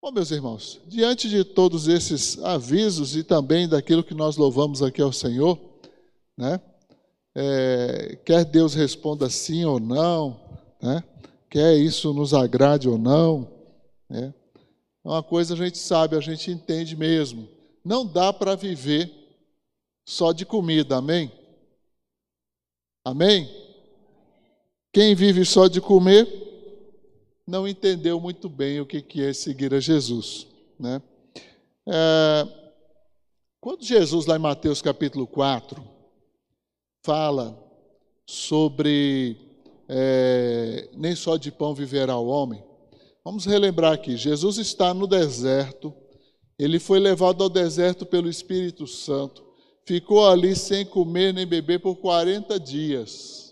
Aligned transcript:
Bom, 0.00 0.12
meus 0.12 0.30
irmãos, 0.30 0.80
diante 0.86 1.28
de 1.28 1.42
todos 1.42 1.88
esses 1.88 2.38
avisos 2.44 3.16
e 3.16 3.24
também 3.24 3.68
daquilo 3.68 4.04
que 4.04 4.14
nós 4.14 4.36
louvamos 4.36 4.80
aqui 4.80 5.02
ao 5.02 5.12
Senhor, 5.12 5.58
né? 6.36 6.60
É, 7.34 8.16
quer 8.24 8.44
Deus 8.44 8.74
responda 8.74 9.28
sim 9.28 9.64
ou 9.64 9.80
não, 9.80 10.40
né? 10.80 11.02
quer 11.50 11.76
isso 11.76 12.14
nos 12.14 12.32
agrade 12.32 12.88
ou 12.88 12.96
não, 12.96 13.50
né? 14.08 14.32
uma 15.02 15.20
coisa 15.22 15.54
a 15.54 15.56
gente 15.56 15.78
sabe, 15.78 16.16
a 16.16 16.20
gente 16.20 16.48
entende 16.48 16.94
mesmo. 16.94 17.48
Não 17.84 18.06
dá 18.06 18.32
para 18.32 18.54
viver 18.54 19.12
só 20.06 20.32
de 20.32 20.46
comida, 20.46 20.98
amém? 20.98 21.32
Amém? 23.04 23.50
Quem 24.92 25.16
vive 25.16 25.44
só 25.44 25.66
de 25.66 25.80
comer 25.80 26.47
não 27.48 27.66
entendeu 27.66 28.20
muito 28.20 28.46
bem 28.46 28.78
o 28.78 28.84
que 28.84 29.22
é 29.22 29.32
seguir 29.32 29.72
a 29.72 29.80
Jesus. 29.80 30.46
Né? 30.78 31.00
É, 31.88 32.46
quando 33.58 33.82
Jesus, 33.82 34.26
lá 34.26 34.36
em 34.36 34.38
Mateus 34.38 34.82
capítulo 34.82 35.26
4, 35.26 35.82
fala 37.02 37.58
sobre 38.26 39.34
é, 39.88 40.90
nem 40.94 41.16
só 41.16 41.38
de 41.38 41.50
pão 41.50 41.74
viverá 41.74 42.18
o 42.18 42.26
homem, 42.26 42.62
vamos 43.24 43.46
relembrar 43.46 43.94
aqui: 43.94 44.14
Jesus 44.14 44.58
está 44.58 44.92
no 44.92 45.06
deserto, 45.06 45.94
ele 46.58 46.78
foi 46.78 46.98
levado 46.98 47.42
ao 47.42 47.48
deserto 47.48 48.04
pelo 48.04 48.28
Espírito 48.28 48.86
Santo, 48.86 49.42
ficou 49.86 50.28
ali 50.28 50.54
sem 50.54 50.84
comer 50.84 51.32
nem 51.32 51.46
beber 51.46 51.80
por 51.80 51.96
40 51.96 52.60
dias. 52.60 53.47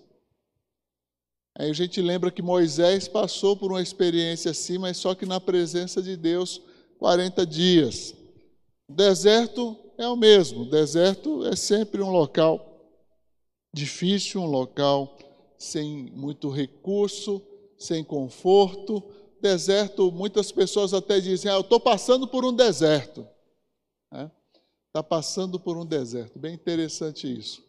Aí 1.58 1.70
a 1.70 1.72
gente 1.72 2.02
lembra 2.02 2.30
que 2.30 2.42
Moisés 2.42 3.08
passou 3.08 3.56
por 3.56 3.72
uma 3.72 3.80
experiência 3.80 4.50
assim, 4.50 4.76
mas 4.76 4.98
só 4.98 5.14
que 5.14 5.24
na 5.24 5.40
presença 5.40 6.02
de 6.02 6.14
Deus 6.14 6.60
40 6.98 7.46
dias. 7.46 8.14
O 8.88 8.92
deserto 8.92 9.74
é 9.96 10.06
o 10.06 10.16
mesmo, 10.16 10.62
o 10.62 10.70
deserto 10.70 11.46
é 11.46 11.56
sempre 11.56 12.02
um 12.02 12.10
local 12.10 12.74
difícil, 13.72 14.42
um 14.42 14.46
local 14.46 15.16
sem 15.58 16.10
muito 16.12 16.50
recurso, 16.50 17.42
sem 17.78 18.04
conforto. 18.04 19.02
Deserto, 19.40 20.12
muitas 20.12 20.52
pessoas 20.52 20.92
até 20.92 21.20
dizem, 21.20 21.50
ah, 21.50 21.54
eu 21.54 21.60
estou 21.62 21.80
passando 21.80 22.28
por 22.28 22.44
um 22.44 22.52
deserto. 22.52 23.26
Está 24.12 24.22
é? 24.24 24.30
Tá 24.92 25.02
passando 25.02 25.58
por 25.58 25.76
um 25.76 25.86
deserto, 25.86 26.38
bem 26.38 26.54
interessante 26.54 27.26
isso. 27.26 27.64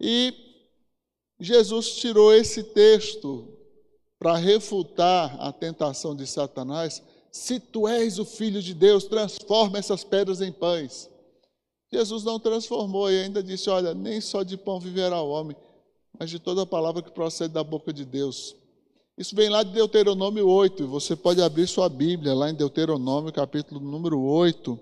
E 0.00 0.45
Jesus 1.38 1.96
tirou 1.96 2.32
esse 2.32 2.62
texto 2.62 3.46
para 4.18 4.36
refutar 4.36 5.36
a 5.40 5.52
tentação 5.52 6.14
de 6.14 6.26
Satanás. 6.26 7.02
Se 7.30 7.60
tu 7.60 7.86
és 7.86 8.18
o 8.18 8.24
filho 8.24 8.62
de 8.62 8.72
Deus, 8.72 9.04
transforma 9.04 9.78
essas 9.78 10.02
pedras 10.02 10.40
em 10.40 10.50
pães. 10.50 11.10
Jesus 11.92 12.24
não 12.24 12.40
transformou 12.40 13.10
e 13.10 13.22
ainda 13.22 13.42
disse: 13.42 13.68
Olha, 13.68 13.94
nem 13.94 14.20
só 14.20 14.42
de 14.42 14.56
pão 14.56 14.80
viverá 14.80 15.20
o 15.20 15.28
homem, 15.28 15.56
mas 16.18 16.30
de 16.30 16.38
toda 16.38 16.62
a 16.62 16.66
palavra 16.66 17.02
que 17.02 17.10
procede 17.10 17.52
da 17.52 17.62
boca 17.62 17.92
de 17.92 18.04
Deus. 18.04 18.56
Isso 19.18 19.34
vem 19.34 19.48
lá 19.48 19.62
de 19.62 19.72
Deuteronômio 19.72 20.46
8, 20.46 20.82
e 20.82 20.86
você 20.86 21.14
pode 21.14 21.40
abrir 21.40 21.66
sua 21.66 21.88
Bíblia 21.88 22.34
lá 22.34 22.50
em 22.50 22.54
Deuteronômio, 22.54 23.32
capítulo 23.32 23.80
número 23.80 24.20
8. 24.20 24.78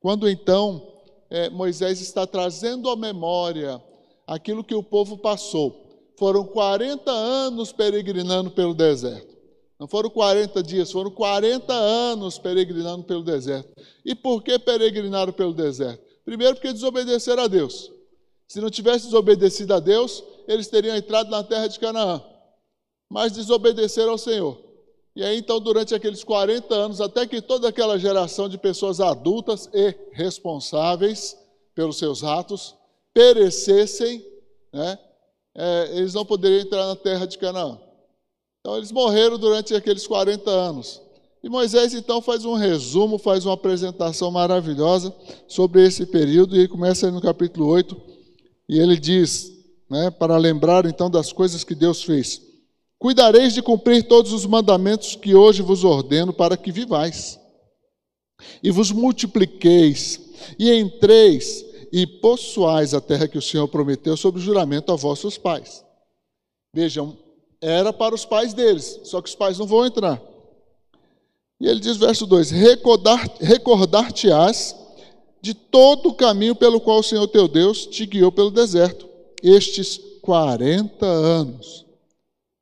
Quando 0.00 0.28
então 0.28 0.92
é, 1.30 1.48
Moisés 1.48 2.00
está 2.00 2.26
trazendo 2.26 2.90
à 2.90 2.96
memória 2.96 3.82
aquilo 4.32 4.64
que 4.64 4.74
o 4.74 4.82
povo 4.82 5.18
passou. 5.18 6.12
Foram 6.18 6.44
40 6.44 7.10
anos 7.10 7.72
peregrinando 7.72 8.50
pelo 8.50 8.74
deserto. 8.74 9.32
Não 9.78 9.86
foram 9.88 10.08
40 10.08 10.62
dias, 10.62 10.92
foram 10.92 11.10
40 11.10 11.72
anos 11.72 12.38
peregrinando 12.38 13.04
pelo 13.04 13.22
deserto. 13.22 13.72
E 14.04 14.14
por 14.14 14.42
que 14.42 14.58
peregrinaram 14.58 15.32
pelo 15.32 15.52
deserto? 15.52 16.02
Primeiro, 16.24 16.54
porque 16.54 16.72
desobedeceram 16.72 17.42
a 17.42 17.48
Deus. 17.48 17.90
Se 18.46 18.60
não 18.60 18.70
tivesse 18.70 19.06
desobedecido 19.06 19.74
a 19.74 19.80
Deus, 19.80 20.22
eles 20.46 20.68
teriam 20.68 20.96
entrado 20.96 21.30
na 21.30 21.42
terra 21.42 21.66
de 21.66 21.80
Canaã. 21.80 22.22
Mas 23.10 23.32
desobedeceram 23.32 24.12
ao 24.12 24.18
Senhor. 24.18 24.62
E 25.14 25.22
aí, 25.22 25.36
então, 25.36 25.60
durante 25.60 25.94
aqueles 25.94 26.22
40 26.24 26.74
anos, 26.74 27.00
até 27.00 27.26
que 27.26 27.42
toda 27.42 27.68
aquela 27.68 27.98
geração 27.98 28.48
de 28.48 28.56
pessoas 28.56 29.00
adultas 29.00 29.68
e 29.74 29.94
responsáveis 30.12 31.36
pelos 31.74 31.98
seus 31.98 32.22
atos 32.22 32.76
perecessem, 33.14 34.24
né, 34.72 34.98
é, 35.54 35.96
eles 35.96 36.14
não 36.14 36.24
poderiam 36.24 36.60
entrar 36.60 36.86
na 36.86 36.96
terra 36.96 37.26
de 37.26 37.38
Canaã. 37.38 37.78
Então 38.60 38.76
eles 38.76 38.92
morreram 38.92 39.38
durante 39.38 39.74
aqueles 39.74 40.06
40 40.06 40.50
anos. 40.50 41.00
E 41.42 41.48
Moisés 41.48 41.92
então 41.92 42.22
faz 42.22 42.44
um 42.44 42.54
resumo, 42.54 43.18
faz 43.18 43.44
uma 43.44 43.54
apresentação 43.54 44.30
maravilhosa 44.30 45.12
sobre 45.48 45.84
esse 45.84 46.06
período, 46.06 46.54
e 46.54 46.60
ele 46.60 46.68
começa 46.68 47.10
no 47.10 47.20
capítulo 47.20 47.66
8, 47.66 48.00
e 48.68 48.78
ele 48.78 48.96
diz, 48.96 49.52
né, 49.90 50.10
para 50.10 50.36
lembrar 50.36 50.86
então 50.86 51.10
das 51.10 51.32
coisas 51.32 51.64
que 51.64 51.74
Deus 51.74 52.02
fez: 52.02 52.40
Cuidareis 52.96 53.52
de 53.52 53.60
cumprir 53.60 54.04
todos 54.04 54.32
os 54.32 54.46
mandamentos 54.46 55.16
que 55.16 55.34
hoje 55.34 55.60
vos 55.60 55.82
ordeno 55.82 56.32
para 56.32 56.56
que 56.56 56.70
vivais, 56.70 57.40
e 58.62 58.70
vos 58.70 58.92
multipliqueis, 58.92 60.20
e 60.56 60.72
entreis 60.72 61.71
e 61.92 62.06
possuais 62.06 62.94
a 62.94 63.00
terra 63.02 63.28
que 63.28 63.36
o 63.36 63.42
Senhor 63.42 63.68
prometeu 63.68 64.16
sob 64.16 64.40
juramento 64.40 64.90
a 64.90 64.96
vossos 64.96 65.36
pais. 65.36 65.84
Vejam, 66.74 67.18
era 67.60 67.92
para 67.92 68.14
os 68.14 68.24
pais 68.24 68.54
deles, 68.54 68.98
só 69.04 69.20
que 69.20 69.28
os 69.28 69.34
pais 69.34 69.58
não 69.58 69.66
vão 69.66 69.84
entrar. 69.84 70.18
E 71.60 71.68
ele 71.68 71.80
diz, 71.80 71.98
verso 71.98 72.26
2: 72.26 72.50
Recordar-te-ás 73.40 74.74
de 75.42 75.52
todo 75.52 76.08
o 76.08 76.14
caminho 76.14 76.56
pelo 76.56 76.80
qual 76.80 77.00
o 77.00 77.02
Senhor 77.02 77.28
teu 77.28 77.46
Deus 77.46 77.84
te 77.84 78.06
guiou 78.06 78.32
pelo 78.32 78.50
deserto, 78.50 79.06
estes 79.42 80.00
40 80.22 81.04
anos. 81.04 81.84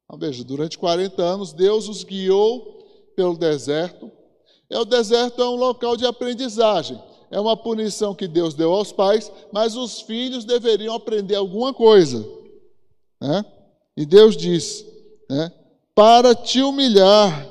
Então, 0.05 0.19
veja, 0.19 0.43
durante 0.43 0.77
40 0.77 1.23
anos, 1.23 1.53
Deus 1.53 1.89
os 1.89 2.03
guiou 2.03 2.85
pelo 3.15 3.37
deserto. 3.37 4.11
E 4.69 4.77
o 4.77 4.85
deserto 4.85 5.41
é 5.41 5.49
um 5.49 5.55
local 5.57 5.97
de 5.97 6.05
aprendizagem 6.05 7.01
é 7.31 7.39
uma 7.39 7.57
punição 7.57 8.15
que 8.15 8.27
Deus 8.27 8.55
deu 8.55 8.73
aos 8.73 8.91
pais, 8.91 9.31
mas 9.53 9.77
os 9.77 10.01
filhos 10.01 10.45
deveriam 10.45 10.95
aprender 10.95 11.37
alguma 11.37 11.73
coisa. 11.73 12.29
Né? 13.21 13.45
E 13.97 14.05
Deus 14.05 14.37
diz: 14.37 14.85
né, 15.29 15.53
para 15.95 16.35
te 16.35 16.61
humilhar, 16.61 17.49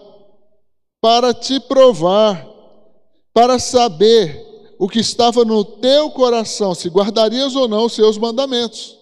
para 0.99 1.33
te 1.33 1.59
provar, 1.61 2.45
para 3.33 3.57
saber 3.57 4.47
o 4.77 4.87
que 4.87 4.99
estava 4.99 5.45
no 5.45 5.63
teu 5.63 6.09
coração, 6.11 6.75
se 6.75 6.89
guardarias 6.89 7.55
ou 7.55 7.67
não 7.67 7.85
os 7.85 7.93
seus 7.93 8.17
mandamentos. 8.17 8.97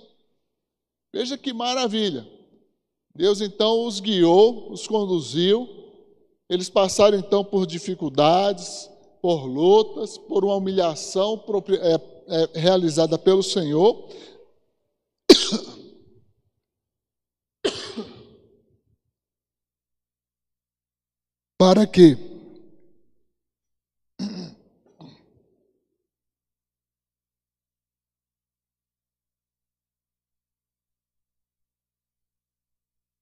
Veja 1.13 1.37
que 1.37 1.53
maravilha. 1.53 2.27
Deus 3.15 3.41
então 3.41 3.85
os 3.85 3.99
guiou, 3.99 4.71
os 4.71 4.85
conduziu, 4.85 5.67
eles 6.47 6.69
passaram 6.69 7.17
então 7.17 7.43
por 7.43 7.65
dificuldades, 7.65 8.89
por 9.21 9.45
lutas, 9.45 10.17
por 10.17 10.43
uma 10.45 10.55
humilhação 10.55 11.43
é, 11.69 11.95
é, 12.27 12.59
realizada 12.59 13.17
pelo 13.17 13.43
Senhor. 13.43 14.09
Para 21.59 21.87
que 21.87 22.15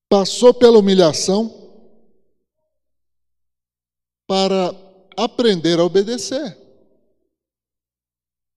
passou 0.10 0.54
pela 0.54 0.80
humilhação 0.80 1.66
para 4.28 4.85
aprender 5.18 5.80
a 5.80 5.84
obedecer. 5.84 6.58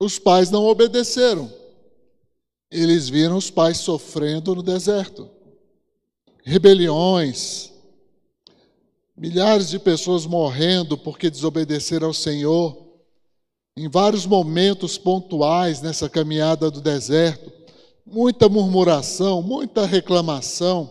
Os 0.01 0.19
pais 0.19 0.51
não 0.51 0.65
obedeceram. 0.65 1.53
Eles 2.71 3.09
viram 3.09 3.37
os 3.37 3.51
pais 3.51 3.79
sofrendo 3.79 4.55
no 4.55 4.63
deserto. 4.63 5.29
Rebeliões, 6.45 7.73
milhares 9.17 9.69
de 9.69 9.79
pessoas 9.79 10.25
morrendo 10.27 10.97
porque 10.97 11.31
desobedeceram 11.31 12.09
ao 12.09 12.15
Senhor. 12.15 12.77
Em 13.77 13.89
vários 13.89 14.27
momentos 14.27 14.97
pontuais 14.99 15.81
nessa 15.81 16.09
caminhada 16.09 16.71
do 16.71 16.81
deserto, 16.81 17.53
muita 18.05 18.49
murmuração, 18.49 19.43
muita 19.43 19.87
reclamação, 19.87 20.91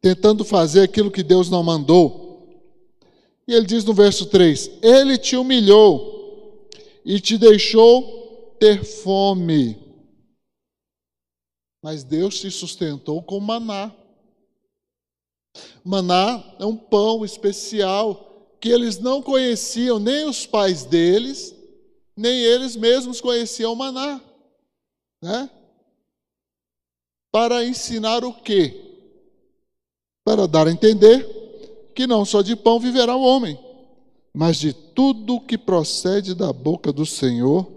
tentando 0.00 0.44
fazer 0.44 0.82
aquilo 0.82 1.10
que 1.10 1.22
Deus 1.22 1.50
não 1.50 1.62
mandou. 1.62 2.25
E 3.48 3.54
ele 3.54 3.66
diz 3.66 3.84
no 3.84 3.94
verso 3.94 4.26
3: 4.26 4.70
Ele 4.82 5.16
te 5.16 5.36
humilhou 5.36 6.68
e 7.04 7.20
te 7.20 7.38
deixou 7.38 8.56
ter 8.58 8.84
fome. 8.84 9.78
Mas 11.82 12.02
Deus 12.02 12.40
te 12.40 12.50
sustentou 12.50 13.22
com 13.22 13.38
maná. 13.38 13.94
Maná 15.84 16.56
é 16.58 16.66
um 16.66 16.76
pão 16.76 17.24
especial 17.24 18.56
que 18.60 18.68
eles 18.68 18.98
não 18.98 19.22
conheciam 19.22 20.00
nem 20.00 20.24
os 20.24 20.44
pais 20.44 20.84
deles, 20.84 21.54
nem 22.16 22.40
eles 22.42 22.74
mesmos 22.74 23.20
conheciam 23.20 23.74
maná. 23.76 24.20
Né? 25.22 25.48
Para 27.30 27.64
ensinar 27.64 28.24
o 28.24 28.32
quê? 28.32 28.82
Para 30.24 30.48
dar 30.48 30.66
a 30.66 30.72
entender 30.72 31.35
que 31.96 32.06
não 32.06 32.26
só 32.26 32.42
de 32.42 32.54
pão 32.54 32.78
viverá 32.78 33.16
o 33.16 33.22
homem, 33.22 33.58
mas 34.32 34.58
de 34.58 34.74
tudo 34.74 35.40
que 35.40 35.56
procede 35.56 36.34
da 36.34 36.52
boca 36.52 36.92
do 36.92 37.06
Senhor 37.06 37.72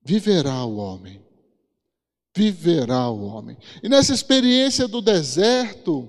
viverá 0.00 0.64
o 0.64 0.76
homem. 0.76 1.20
Viverá 2.32 3.10
o 3.10 3.24
homem. 3.24 3.56
E 3.82 3.88
nessa 3.88 4.14
experiência 4.14 4.86
do 4.86 5.02
deserto, 5.02 6.08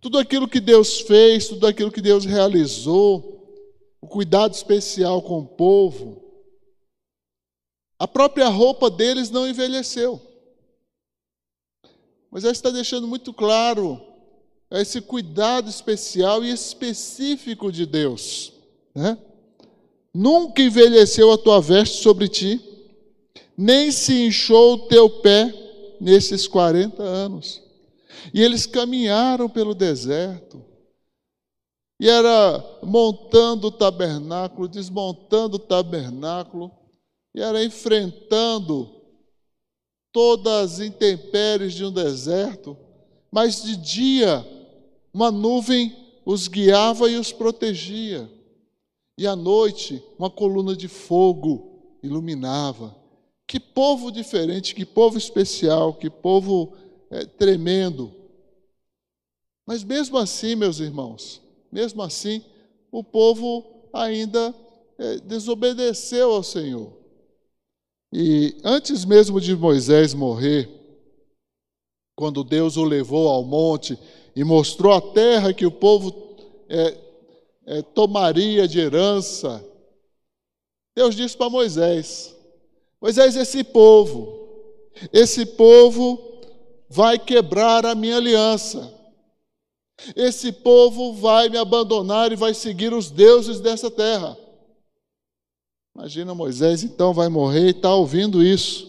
tudo 0.00 0.16
aquilo 0.16 0.46
que 0.46 0.60
Deus 0.60 1.00
fez, 1.00 1.48
tudo 1.48 1.66
aquilo 1.66 1.90
que 1.90 2.00
Deus 2.00 2.24
realizou, 2.24 3.34
o 4.00 4.06
cuidado 4.06 4.54
especial 4.54 5.20
com 5.20 5.40
o 5.40 5.46
povo, 5.46 6.22
a 7.98 8.06
própria 8.06 8.46
roupa 8.46 8.88
deles 8.88 9.28
não 9.28 9.48
envelheceu. 9.48 10.20
Moisés 12.30 12.52
está 12.52 12.70
deixando 12.70 13.08
muito 13.08 13.34
claro 13.34 14.07
esse 14.70 15.00
cuidado 15.00 15.70
especial 15.70 16.44
e 16.44 16.50
específico 16.50 17.72
de 17.72 17.86
Deus. 17.86 18.52
Né? 18.94 19.16
Nunca 20.12 20.60
envelheceu 20.60 21.32
a 21.32 21.38
tua 21.38 21.60
veste 21.60 22.02
sobre 22.02 22.28
ti, 22.28 22.60
nem 23.56 23.90
se 23.90 24.26
inchou 24.26 24.74
o 24.74 24.88
teu 24.88 25.08
pé 25.08 25.52
nesses 26.00 26.46
40 26.46 27.02
anos. 27.02 27.62
E 28.32 28.42
eles 28.42 28.66
caminharam 28.66 29.48
pelo 29.48 29.74
deserto. 29.74 30.64
E 32.00 32.08
era 32.08 32.64
montando 32.82 33.68
o 33.68 33.72
tabernáculo, 33.72 34.68
desmontando 34.68 35.56
o 35.56 35.60
tabernáculo, 35.60 36.70
e 37.34 37.40
era 37.40 37.64
enfrentando 37.64 38.88
todas 40.12 40.74
as 40.74 40.80
intempéries 40.80 41.74
de 41.74 41.84
um 41.84 41.92
deserto, 41.92 42.76
mas 43.30 43.62
de 43.62 43.76
dia 43.76 44.46
uma 45.18 45.32
nuvem 45.32 45.96
os 46.24 46.46
guiava 46.46 47.10
e 47.10 47.16
os 47.16 47.32
protegia, 47.32 48.30
e 49.16 49.26
à 49.26 49.34
noite 49.34 50.00
uma 50.16 50.30
coluna 50.30 50.76
de 50.76 50.86
fogo 50.86 51.98
iluminava. 52.04 52.94
Que 53.44 53.58
povo 53.58 54.12
diferente, 54.12 54.76
que 54.76 54.86
povo 54.86 55.18
especial, 55.18 55.92
que 55.94 56.08
povo 56.08 56.72
é, 57.10 57.24
tremendo. 57.24 58.14
Mas 59.66 59.82
mesmo 59.82 60.16
assim, 60.18 60.54
meus 60.54 60.78
irmãos, 60.78 61.42
mesmo 61.72 62.00
assim, 62.00 62.44
o 62.92 63.02
povo 63.02 63.88
ainda 63.92 64.54
é, 64.98 65.16
desobedeceu 65.16 66.30
ao 66.30 66.44
Senhor. 66.44 66.92
E 68.12 68.56
antes 68.62 69.04
mesmo 69.04 69.40
de 69.40 69.56
Moisés 69.56 70.14
morrer, 70.14 70.78
quando 72.14 72.44
Deus 72.44 72.76
o 72.76 72.84
levou 72.84 73.28
ao 73.28 73.42
monte 73.44 73.98
e 74.34 74.44
mostrou 74.44 74.92
a 74.92 75.00
terra 75.00 75.52
que 75.52 75.66
o 75.66 75.70
povo 75.70 76.36
é, 76.68 76.96
é, 77.66 77.82
tomaria 77.82 78.66
de 78.66 78.80
herança, 78.80 79.64
Deus 80.96 81.14
disse 81.14 81.36
para 81.36 81.50
Moisés: 81.50 82.36
Moisés, 83.00 83.36
esse 83.36 83.62
povo, 83.62 84.48
esse 85.12 85.46
povo 85.46 86.40
vai 86.88 87.18
quebrar 87.18 87.86
a 87.86 87.94
minha 87.94 88.16
aliança. 88.16 88.94
Esse 90.14 90.52
povo 90.52 91.12
vai 91.12 91.48
me 91.48 91.58
abandonar 91.58 92.30
e 92.32 92.36
vai 92.36 92.54
seguir 92.54 92.92
os 92.92 93.10
deuses 93.10 93.60
dessa 93.60 93.90
terra. 93.90 94.36
Imagina 95.94 96.34
Moisés 96.34 96.84
então 96.84 97.12
vai 97.12 97.28
morrer 97.28 97.66
e 97.66 97.70
está 97.70 97.92
ouvindo 97.92 98.42
isso. 98.42 98.88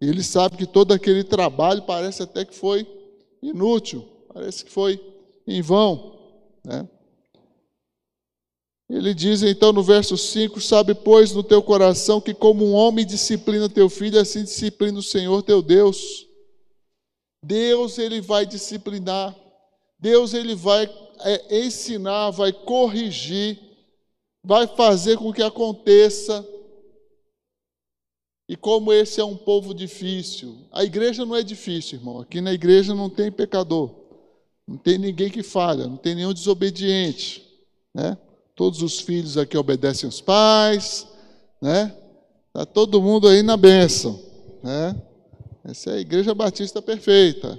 E 0.00 0.06
ele 0.06 0.22
sabe 0.22 0.56
que 0.56 0.66
todo 0.66 0.92
aquele 0.92 1.24
trabalho 1.24 1.82
parece 1.82 2.22
até 2.22 2.44
que 2.44 2.54
foi 2.54 2.86
inútil, 3.42 4.06
parece 4.32 4.64
que 4.64 4.70
foi 4.70 5.00
em 5.46 5.60
vão. 5.62 6.18
Né? 6.64 6.88
Ele 8.88 9.12
diz 9.12 9.42
então 9.42 9.72
no 9.72 9.82
verso 9.82 10.16
5: 10.16 10.60
Sabe, 10.60 10.94
pois, 10.94 11.32
no 11.32 11.42
teu 11.42 11.62
coração 11.62 12.20
que, 12.20 12.32
como 12.32 12.64
um 12.64 12.72
homem 12.72 13.04
disciplina 13.04 13.68
teu 13.68 13.88
filho, 13.88 14.20
assim 14.20 14.44
disciplina 14.44 14.98
o 14.98 15.02
Senhor 15.02 15.42
teu 15.42 15.60
Deus. 15.60 16.26
Deus, 17.42 17.98
ele 17.98 18.20
vai 18.20 18.44
disciplinar 18.44 19.36
Deus 19.98 20.32
ele 20.32 20.54
vai 20.54 20.88
é, 21.20 21.64
ensinar, 21.64 22.30
vai 22.30 22.52
corrigir, 22.52 23.58
vai 24.44 24.66
fazer 24.66 25.18
com 25.18 25.32
que 25.32 25.42
aconteça. 25.42 26.46
E 28.48 28.56
como 28.56 28.92
esse 28.92 29.20
é 29.20 29.24
um 29.24 29.36
povo 29.36 29.74
difícil, 29.74 30.56
a 30.70 30.84
igreja 30.84 31.26
não 31.26 31.36
é 31.36 31.42
difícil, 31.42 31.98
irmão. 31.98 32.20
Aqui 32.20 32.40
na 32.40 32.52
igreja 32.52 32.94
não 32.94 33.10
tem 33.10 33.30
pecador, 33.30 33.90
não 34.68 34.76
tem 34.76 34.98
ninguém 34.98 35.30
que 35.30 35.42
falha, 35.42 35.86
não 35.86 35.96
tem 35.96 36.14
nenhum 36.14 36.34
desobediente, 36.34 37.42
né? 37.94 38.18
Todos 38.54 38.82
os 38.82 39.00
filhos 39.00 39.38
aqui 39.38 39.56
obedecem 39.56 40.06
os 40.06 40.20
pais, 40.20 41.08
né? 41.62 41.96
Tá 42.52 42.66
todo 42.66 43.00
mundo 43.00 43.26
aí 43.26 43.42
na 43.42 43.56
bênção, 43.56 44.22
né? 44.62 44.94
Essa 45.64 45.92
é 45.92 45.94
a 45.94 46.00
igreja 46.00 46.34
batista 46.34 46.82
perfeita, 46.82 47.58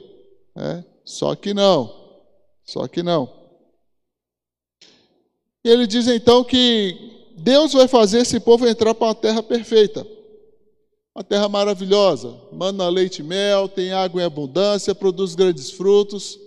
né? 0.56 0.86
Só 1.04 1.34
que 1.34 1.52
não. 1.52 2.20
Só 2.64 2.88
que 2.88 3.02
não. 3.02 3.28
E 5.66 5.70
ele 5.70 5.88
diz 5.88 6.08
então 6.08 6.44
que 6.44 7.32
Deus 7.38 7.74
vai 7.74 7.88
fazer 7.88 8.20
esse 8.20 8.40
povo 8.40 8.68
entrar 8.68 8.94
para 8.94 9.08
uma 9.08 9.16
terra 9.16 9.42
perfeita. 9.42 10.06
Uma 11.16 11.24
terra 11.24 11.50
maravilhosa, 11.50 12.40
mana 12.54 12.88
leite 12.88 13.22
e 13.22 13.24
mel, 13.24 13.68
tem 13.68 13.92
água 13.92 14.22
em 14.22 14.26
abundância, 14.26 14.94
produz 14.94 15.34
grandes 15.34 15.72
frutos. 15.72 16.38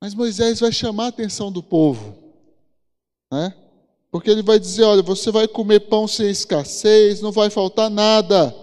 Mas 0.00 0.14
Moisés 0.14 0.60
vai 0.60 0.72
chamar 0.72 1.06
a 1.06 1.08
atenção 1.08 1.52
do 1.52 1.62
povo, 1.62 2.16
né? 3.32 3.54
Porque 4.10 4.30
ele 4.30 4.42
vai 4.42 4.58
dizer: 4.58 4.84
olha, 4.84 5.02
você 5.02 5.30
vai 5.30 5.46
comer 5.46 5.80
pão 5.80 6.08
sem 6.08 6.30
escassez, 6.30 7.20
não 7.20 7.30
vai 7.30 7.50
faltar 7.50 7.90
nada 7.90 8.54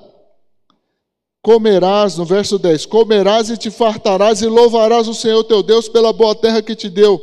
comerás, 1.47 2.17
no 2.17 2.25
verso 2.25 2.59
10, 2.59 2.85
comerás 2.87 3.49
e 3.49 3.55
te 3.55 3.71
fartarás 3.71 4.41
e 4.41 4.47
louvarás 4.47 5.07
o 5.07 5.13
Senhor 5.13 5.41
teu 5.45 5.63
Deus 5.63 5.87
pela 5.87 6.11
boa 6.11 6.35
terra 6.35 6.61
que 6.61 6.75
te 6.75 6.89
deu. 6.89 7.21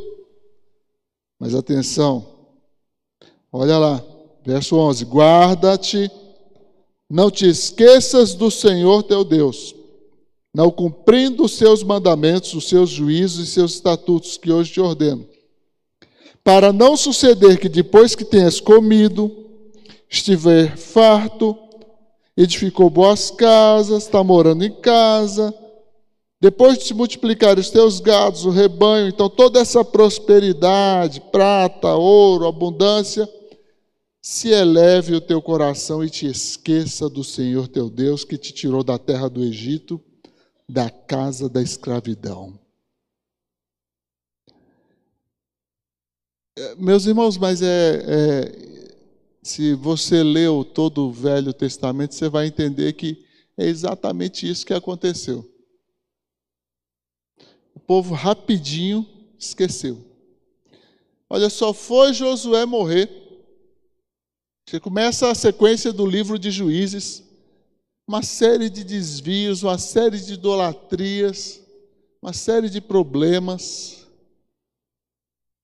Mas 1.38 1.54
atenção, 1.54 2.26
olha 3.52 3.76
lá, 3.76 4.02
verso 4.42 4.76
11: 4.76 5.04
guarda-te, 5.04 6.10
não 7.10 7.30
te 7.30 7.46
esqueças 7.46 8.32
do 8.34 8.50
Senhor 8.50 9.02
teu 9.02 9.24
Deus, 9.24 9.74
não 10.54 10.70
cumprindo 10.70 11.44
os 11.44 11.52
seus 11.52 11.82
mandamentos, 11.82 12.54
os 12.54 12.68
seus 12.68 12.88
juízos 12.88 13.48
e 13.48 13.50
seus 13.50 13.74
estatutos 13.74 14.36
que 14.36 14.52
hoje 14.52 14.72
te 14.72 14.80
ordeno, 14.80 15.26
para 16.44 16.72
não 16.72 16.96
suceder 16.96 17.58
que 17.58 17.68
depois 17.68 18.14
que 18.14 18.24
tenhas 18.24 18.60
comido, 18.60 19.30
estiver 20.08 20.76
farto, 20.76 21.58
edificou 22.36 22.88
boas 22.88 23.30
casas, 23.30 24.04
está 24.04 24.22
morando 24.22 24.64
em 24.64 24.70
casa. 24.70 25.52
Depois 26.40 26.78
de 26.78 26.84
se 26.84 26.94
multiplicar 26.94 27.58
os 27.58 27.70
teus 27.70 27.98
gados, 28.00 28.44
o 28.44 28.50
rebanho, 28.50 29.08
então 29.08 29.30
toda 29.30 29.58
essa 29.58 29.82
prosperidade, 29.82 31.22
prata, 31.32 31.94
ouro, 31.94 32.46
abundância, 32.46 33.26
se 34.20 34.50
eleve 34.50 35.14
o 35.14 35.20
teu 35.20 35.40
coração 35.40 36.04
e 36.04 36.10
te 36.10 36.26
esqueça 36.26 37.08
do 37.08 37.24
Senhor 37.24 37.66
teu 37.66 37.88
Deus 37.88 38.24
que 38.24 38.36
te 38.36 38.52
tirou 38.52 38.84
da 38.84 38.98
terra 38.98 39.28
do 39.28 39.42
Egito, 39.42 40.00
da 40.68 40.90
casa 40.90 41.48
da 41.48 41.62
escravidão. 41.62 42.58
É, 46.56 46.74
meus 46.76 47.04
irmãos, 47.06 47.36
mas 47.36 47.62
é, 47.62 48.02
é 48.06 48.74
se 49.42 49.74
você 49.74 50.22
leu 50.22 50.64
todo 50.64 51.06
o 51.06 51.12
Velho 51.12 51.52
Testamento, 51.52 52.14
você 52.14 52.28
vai 52.28 52.46
entender 52.46 52.94
que 52.94 53.22
é 53.58 53.66
exatamente 53.66 54.48
isso 54.48 54.64
que 54.64 54.72
aconteceu. 54.72 55.48
O 57.74 57.80
povo 57.80 58.14
rapidinho 58.14 59.06
esqueceu. 59.38 60.02
Olha, 61.28 61.50
só 61.50 61.74
foi 61.74 62.14
Josué 62.14 62.64
morrer. 62.64 63.10
Você 64.66 64.80
começa 64.80 65.30
a 65.30 65.34
sequência 65.34 65.92
do 65.92 66.06
livro 66.06 66.38
de 66.38 66.50
Juízes, 66.50 67.22
uma 68.06 68.22
série 68.22 68.68
de 68.68 68.84
desvios, 68.84 69.62
uma 69.62 69.78
série 69.78 70.20
de 70.20 70.34
idolatrias, 70.34 71.62
uma 72.20 72.32
série 72.32 72.68
de 72.68 72.80
problemas. 72.80 74.06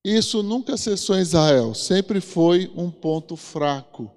Isso 0.03 0.41
nunca 0.41 0.77
cessou 0.77 1.15
em 1.15 1.21
Israel, 1.21 1.75
sempre 1.75 2.19
foi 2.19 2.71
um 2.75 2.89
ponto 2.89 3.35
fraco, 3.35 4.11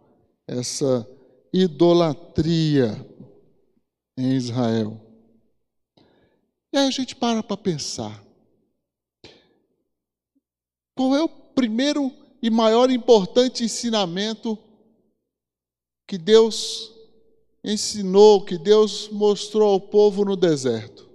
essa 0.47 1.07
idolatria 1.53 3.07
em 4.17 4.33
Israel. 4.35 5.01
E 6.73 6.79
aí 6.79 6.87
a 6.87 6.91
gente 6.91 7.15
para 7.15 7.43
para 7.43 7.57
pensar. 7.57 8.25
Qual 10.97 11.15
é 11.15 11.23
o 11.23 11.29
primeiro 11.29 12.11
e 12.41 12.49
maior 12.49 12.91
importante 12.91 13.65
ensinamento 13.65 14.59
que 16.07 16.17
Deus 16.17 16.94
ensinou, 17.65 18.45
que 18.45 18.59
Deus 18.59 19.09
mostrou 19.09 19.73
ao 19.73 19.81
povo 19.81 20.25
no 20.25 20.37
deserto. 20.37 21.09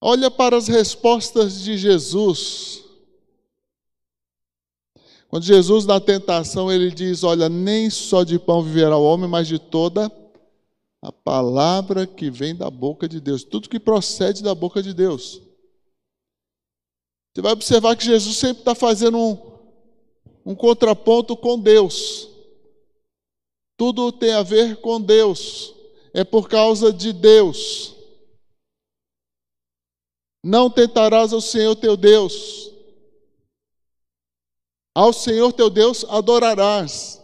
Olha 0.00 0.30
para 0.30 0.56
as 0.56 0.66
respostas 0.66 1.60
de 1.60 1.76
Jesus. 1.76 2.82
Quando 5.28 5.44
Jesus, 5.44 5.86
na 5.86 6.00
tentação, 6.00 6.72
ele 6.72 6.90
diz: 6.90 7.22
Olha, 7.22 7.48
nem 7.48 7.88
só 7.88 8.24
de 8.24 8.38
pão 8.38 8.62
viverá 8.62 8.96
o 8.96 9.04
homem, 9.04 9.28
mas 9.28 9.46
de 9.46 9.58
toda 9.58 10.10
a 11.00 11.12
palavra 11.12 12.06
que 12.06 12.30
vem 12.30 12.54
da 12.54 12.70
boca 12.70 13.08
de 13.08 13.20
Deus, 13.20 13.44
tudo 13.44 13.68
que 13.68 13.78
procede 13.78 14.42
da 14.42 14.54
boca 14.54 14.82
de 14.82 14.92
Deus. 14.92 15.40
Você 17.32 17.40
vai 17.40 17.52
observar 17.52 17.96
que 17.96 18.04
Jesus 18.04 18.36
sempre 18.36 18.60
está 18.60 18.74
fazendo 18.74 19.18
um, 19.18 19.51
um 20.44 20.54
contraponto 20.54 21.36
com 21.36 21.58
Deus. 21.58 22.28
Tudo 23.76 24.12
tem 24.12 24.32
a 24.32 24.42
ver 24.42 24.76
com 24.76 25.00
Deus, 25.00 25.74
é 26.12 26.24
por 26.24 26.48
causa 26.48 26.92
de 26.92 27.12
Deus. 27.12 27.94
Não 30.44 30.68
tentarás 30.68 31.32
ao 31.32 31.40
Senhor 31.40 31.76
teu 31.76 31.96
Deus. 31.96 32.72
Ao 34.94 35.12
Senhor 35.12 35.52
teu 35.52 35.70
Deus 35.70 36.04
adorarás. 36.08 37.22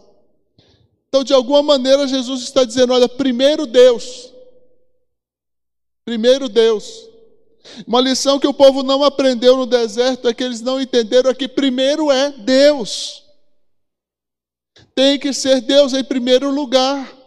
Então, 1.07 1.23
de 1.23 1.33
alguma 1.33 1.61
maneira, 1.61 2.07
Jesus 2.07 2.41
está 2.41 2.63
dizendo: 2.63 2.93
olha, 2.93 3.09
primeiro 3.09 3.65
Deus. 3.65 4.33
Primeiro 6.05 6.47
Deus. 6.47 7.08
Uma 7.85 8.01
lição 8.01 8.39
que 8.39 8.47
o 8.47 8.53
povo 8.53 8.83
não 8.83 9.03
aprendeu 9.03 9.57
no 9.57 9.65
deserto 9.65 10.27
é 10.27 10.33
que 10.33 10.43
eles 10.43 10.61
não 10.61 10.81
entenderam 10.81 11.29
é 11.29 11.33
que 11.33 11.47
primeiro 11.47 12.11
é 12.11 12.31
Deus. 12.31 13.23
Tem 14.95 15.19
que 15.19 15.33
ser 15.33 15.61
Deus 15.61 15.93
em 15.93 16.03
primeiro 16.03 16.49
lugar. 16.49 17.19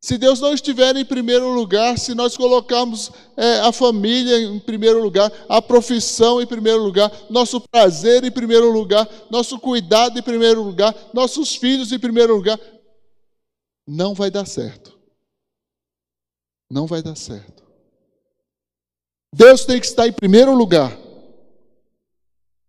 Se 0.00 0.18
Deus 0.18 0.40
não 0.40 0.52
estiver 0.52 0.96
em 0.96 1.04
primeiro 1.04 1.48
lugar, 1.50 1.96
se 1.96 2.12
nós 2.12 2.36
colocarmos 2.36 3.12
é, 3.36 3.60
a 3.60 3.70
família 3.70 4.36
em 4.36 4.58
primeiro 4.58 5.00
lugar, 5.00 5.30
a 5.48 5.62
profissão 5.62 6.42
em 6.42 6.46
primeiro 6.46 6.82
lugar, 6.82 7.10
nosso 7.30 7.60
prazer 7.60 8.24
em 8.24 8.30
primeiro 8.30 8.72
lugar, 8.72 9.08
nosso 9.30 9.60
cuidado 9.60 10.18
em 10.18 10.22
primeiro 10.22 10.60
lugar, 10.60 10.92
nossos 11.14 11.54
filhos 11.54 11.92
em 11.92 12.00
primeiro 12.00 12.34
lugar, 12.34 12.58
não 13.86 14.12
vai 14.12 14.28
dar 14.28 14.44
certo. 14.44 14.98
Não 16.68 16.84
vai 16.84 17.00
dar 17.00 17.16
certo. 17.16 17.61
Deus 19.32 19.64
tem 19.64 19.80
que 19.80 19.86
estar 19.86 20.06
em 20.06 20.12
primeiro 20.12 20.54
lugar. 20.54 20.96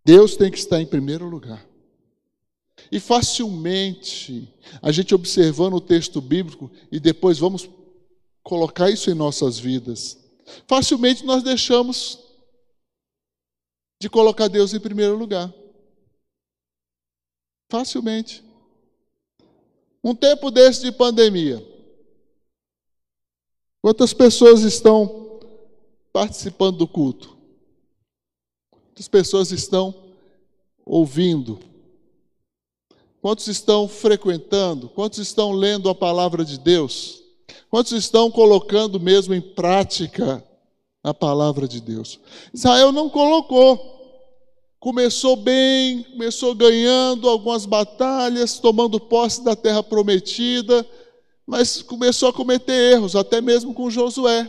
Deus 0.04 0.36
tem 0.36 0.50
que 0.50 0.58
estar 0.58 0.80
em 0.80 0.86
primeiro 0.86 1.28
lugar. 1.28 1.66
E 2.90 2.98
facilmente, 3.00 4.52
a 4.82 4.90
gente 4.92 5.14
observando 5.14 5.74
o 5.74 5.80
texto 5.80 6.20
bíblico 6.20 6.70
e 6.90 6.98
depois 6.98 7.38
vamos 7.38 7.68
colocar 8.42 8.90
isso 8.90 9.10
em 9.10 9.14
nossas 9.14 9.58
vidas, 9.58 10.18
facilmente 10.66 11.24
nós 11.24 11.42
deixamos 11.42 12.18
de 14.00 14.10
colocar 14.10 14.48
Deus 14.48 14.74
em 14.74 14.80
primeiro 14.80 15.16
lugar. 15.16 15.52
Facilmente. 17.70 18.44
Um 20.02 20.14
tempo 20.14 20.50
desse 20.50 20.82
de 20.82 20.92
pandemia. 20.92 21.66
Quantas 23.80 24.12
pessoas 24.12 24.60
estão 24.60 25.23
participando 26.14 26.76
do 26.76 26.86
culto? 26.86 27.36
Quantas 28.70 29.08
pessoas 29.08 29.50
estão 29.50 29.92
ouvindo? 30.86 31.58
Quantos 33.20 33.48
estão 33.48 33.88
frequentando? 33.88 34.88
Quantos 34.88 35.18
estão 35.18 35.50
lendo 35.50 35.88
a 35.88 35.94
palavra 35.94 36.44
de 36.44 36.56
Deus? 36.56 37.20
Quantos 37.68 37.90
estão 37.90 38.30
colocando 38.30 39.00
mesmo 39.00 39.34
em 39.34 39.40
prática 39.40 40.44
a 41.02 41.12
palavra 41.12 41.66
de 41.66 41.80
Deus? 41.80 42.20
Israel 42.52 42.92
não 42.92 43.10
colocou. 43.10 43.92
Começou 44.78 45.34
bem, 45.34 46.04
começou 46.04 46.54
ganhando 46.54 47.28
algumas 47.28 47.66
batalhas, 47.66 48.60
tomando 48.60 49.00
posse 49.00 49.42
da 49.42 49.56
terra 49.56 49.82
prometida, 49.82 50.86
mas 51.44 51.82
começou 51.82 52.28
a 52.28 52.32
cometer 52.32 52.92
erros, 52.92 53.16
até 53.16 53.40
mesmo 53.40 53.74
com 53.74 53.90
Josué 53.90 54.48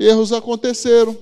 erros 0.00 0.32
aconteceram. 0.32 1.16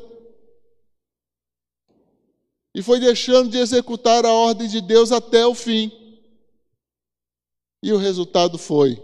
E 2.73 2.80
foi 2.80 3.00
deixando 3.00 3.50
de 3.50 3.58
executar 3.58 4.25
a 4.25 4.32
ordem 4.32 4.68
de 4.68 4.80
Deus 4.80 5.11
até 5.11 5.44
o 5.44 5.54
fim. 5.54 5.90
E 7.82 7.92
o 7.92 7.97
resultado 7.97 8.56
foi 8.56 9.02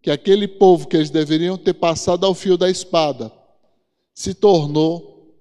que 0.00 0.10
aquele 0.10 0.46
povo 0.46 0.86
que 0.86 0.96
eles 0.96 1.10
deveriam 1.10 1.58
ter 1.58 1.74
passado 1.74 2.24
ao 2.24 2.34
fio 2.34 2.56
da 2.56 2.70
espada 2.70 3.32
se 4.14 4.34
tornou 4.34 5.36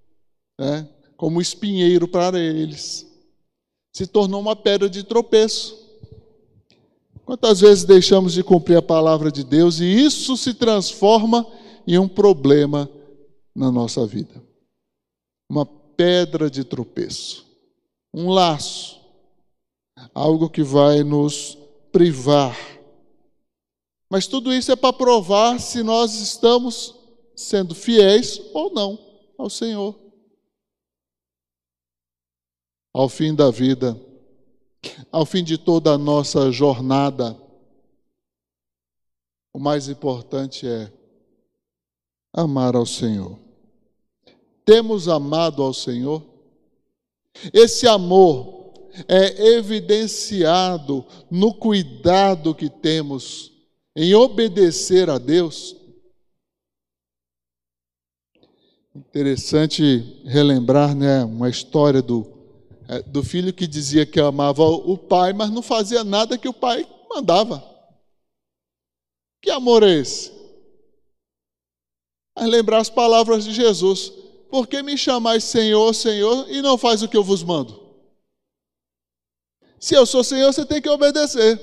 né, 0.60 0.88
como 1.15 1.41
espinheiro 1.41 2.08
para 2.08 2.39
eles, 2.39 3.06
se 3.91 4.08
tornou 4.08 4.39
uma 4.39 4.56
pedra 4.56 4.89
de 4.89 5.03
tropeço. 5.03 5.80
Quantas 7.25 7.60
vezes 7.60 7.84
deixamos 7.84 8.34
de 8.34 8.44
cumprir 8.44 8.77
a 8.77 8.82
palavra 8.82 9.32
de 9.32 9.44
Deus 9.44 9.80
e 9.80 9.86
isso 9.86 10.36
se 10.36 10.53
transforma 10.53 11.46
em 11.86 11.98
um 11.98 12.08
problema 12.08 12.89
na 13.55 13.72
nossa 13.72 14.05
vida. 14.05 14.43
Uma 15.50 15.65
pedra 15.65 16.50
de 16.50 16.63
tropeço, 16.63 17.46
um 18.13 18.29
laço, 18.29 19.00
algo 20.13 20.50
que 20.50 20.63
vai 20.63 21.03
nos 21.03 21.58
privar. 21.91 22.55
Mas 24.10 24.27
tudo 24.27 24.53
isso 24.53 24.72
é 24.72 24.75
para 24.75 24.93
provar 24.93 25.60
se 25.60 25.84
nós 25.84 26.15
estamos 26.15 26.96
sendo 27.36 27.74
fiéis 27.74 28.41
ou 28.53 28.74
não 28.74 29.00
ao 29.38 29.50
Senhor. 29.50 30.00
Ao 32.93 33.08
fim 33.08 33.34
da 33.34 33.50
vida, 33.50 34.00
ao 35.12 35.25
fim 35.25 35.43
de 35.43 35.58
toda 35.58 35.93
a 35.93 35.98
nossa 35.98 36.51
jornada, 36.51 37.38
o 39.53 39.60
mais 39.60 39.88
importante 39.88 40.67
é 40.67 40.91
amar 42.34 42.76
ao 42.76 42.86
Senhor. 42.86 43.38
Temos 44.66 45.08
amado 45.08 45.62
ao 45.62 45.74
Senhor? 45.74 46.24
Esse 47.54 47.88
amor 47.88 48.62
é 49.08 49.56
evidenciado 49.56 51.06
no 51.30 51.54
cuidado 51.54 52.54
que 52.54 52.70
temos 52.70 53.52
em 53.96 54.14
obedecer 54.14 55.10
a 55.10 55.18
Deus. 55.18 55.76
Interessante 58.94 60.22
relembrar 60.26 60.96
né, 60.96 61.24
uma 61.24 61.50
história 61.50 62.02
do, 62.02 62.28
é, 62.88 63.02
do 63.04 63.24
filho 63.24 63.54
que 63.54 63.66
dizia 63.66 64.06
que 64.06 64.20
amava 64.20 64.64
o 64.64 64.98
pai, 64.98 65.32
mas 65.34 65.50
não 65.50 65.62
fazia 65.62 66.04
nada 66.04 66.38
que 66.38 66.48
o 66.48 66.54
pai 66.54 66.88
mandava. 67.10 67.64
Que 69.42 69.50
amor 69.50 69.84
é 69.84 69.92
esse? 69.92 70.41
A 72.42 72.46
lembrar 72.48 72.80
as 72.80 72.90
palavras 72.90 73.46
de 73.46 73.54
Jesus: 73.54 74.12
Por 74.50 74.68
que 74.68 74.82
me 74.82 74.98
chamais 74.98 75.44
Senhor, 75.44 75.94
Senhor, 75.94 76.50
e 76.50 76.60
não 76.60 76.76
faz 76.76 77.04
o 77.04 77.08
que 77.08 77.16
eu 77.16 77.24
vos 77.24 77.44
mando? 77.44 77.80
Se 79.80 79.94
eu 79.94 80.08
sou 80.08 80.24
Senhor, 80.24 80.52
você 80.52 80.66
tem 80.66 80.82
que 80.82 80.90
obedecer. 80.90 81.62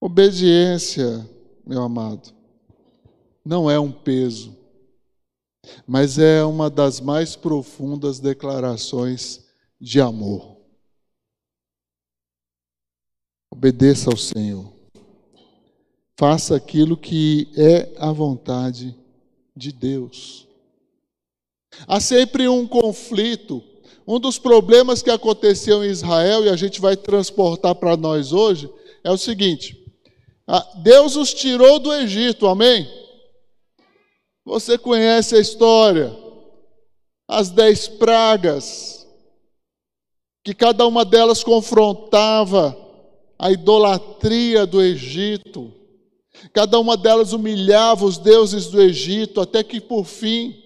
Obediência, 0.00 1.28
meu 1.64 1.82
amado, 1.82 2.34
não 3.44 3.70
é 3.70 3.78
um 3.78 3.92
peso, 3.92 4.56
mas 5.86 6.18
é 6.18 6.42
uma 6.42 6.68
das 6.68 7.00
mais 7.00 7.36
profundas 7.36 8.18
declarações 8.18 9.46
de 9.80 10.00
amor. 10.00 10.58
Obedeça 13.52 14.10
ao 14.10 14.16
Senhor. 14.16 14.79
Faça 16.20 16.54
aquilo 16.54 16.98
que 16.98 17.48
é 17.56 17.94
a 17.96 18.12
vontade 18.12 18.94
de 19.56 19.72
Deus. 19.72 20.46
Há 21.88 21.98
sempre 21.98 22.46
um 22.46 22.66
conflito. 22.66 23.64
Um 24.06 24.20
dos 24.20 24.38
problemas 24.38 25.00
que 25.00 25.08
aconteceu 25.08 25.82
em 25.82 25.88
Israel, 25.88 26.44
e 26.44 26.50
a 26.50 26.56
gente 26.56 26.78
vai 26.78 26.94
transportar 26.94 27.74
para 27.74 27.96
nós 27.96 28.34
hoje, 28.34 28.68
é 29.02 29.10
o 29.10 29.16
seguinte: 29.16 29.82
Deus 30.82 31.16
os 31.16 31.32
tirou 31.32 31.78
do 31.78 31.90
Egito, 31.90 32.46
amém? 32.46 32.86
Você 34.44 34.76
conhece 34.76 35.36
a 35.36 35.40
história, 35.40 36.14
as 37.26 37.48
dez 37.48 37.88
pragas, 37.88 39.08
que 40.44 40.52
cada 40.52 40.86
uma 40.86 41.02
delas 41.02 41.42
confrontava 41.42 42.76
a 43.38 43.50
idolatria 43.50 44.66
do 44.66 44.82
Egito. 44.82 45.79
Cada 46.52 46.78
uma 46.78 46.96
delas 46.96 47.32
humilhava 47.32 48.04
os 48.04 48.18
deuses 48.18 48.66
do 48.66 48.80
Egito, 48.80 49.40
até 49.40 49.62
que 49.62 49.80
por 49.80 50.04
fim, 50.04 50.62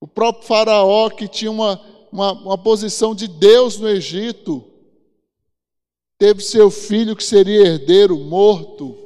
o 0.00 0.06
próprio 0.06 0.46
Faraó, 0.46 1.08
que 1.10 1.28
tinha 1.28 1.50
uma, 1.50 1.80
uma, 2.10 2.32
uma 2.32 2.58
posição 2.58 3.14
de 3.14 3.28
Deus 3.28 3.78
no 3.78 3.88
Egito, 3.88 4.64
teve 6.18 6.42
seu 6.42 6.70
filho 6.70 7.16
que 7.16 7.24
seria 7.24 7.66
herdeiro 7.66 8.18
morto. 8.18 8.98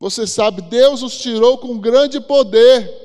Você 0.00 0.26
sabe, 0.26 0.62
Deus 0.62 1.02
os 1.02 1.18
tirou 1.18 1.58
com 1.58 1.78
grande 1.78 2.20
poder. 2.20 3.02